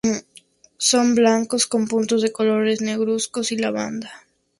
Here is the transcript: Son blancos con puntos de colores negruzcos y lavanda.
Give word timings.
Son 0.79 1.13
blancos 1.13 1.67
con 1.67 1.87
puntos 1.87 2.23
de 2.23 2.31
colores 2.31 2.81
negruzcos 2.81 3.51
y 3.51 3.57
lavanda. 3.57 4.09